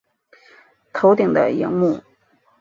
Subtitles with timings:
[0.93, 2.01] 头顶的萤幕